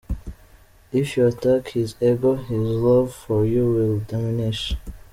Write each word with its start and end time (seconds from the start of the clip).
If 0.91 1.15
you 1.15 1.27
attack 1.27 1.67
his 1.73 1.93
Ego, 2.01 2.33
his 2.33 2.49
Love 2.69 3.13
for 3.13 3.45
you 3.45 3.71
will 3.71 3.99
diminish. 3.99 4.75